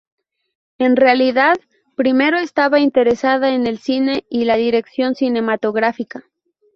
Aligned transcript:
En 0.79 0.95
realidad, 0.95 1.57
primero 1.95 2.39
estaba 2.39 2.79
interesada 2.79 3.53
en 3.53 3.67
el 3.67 3.77
cine 3.77 4.25
y 4.31 4.45
la 4.45 4.55
dirección 4.55 5.13
cinematográfica. 5.13 6.23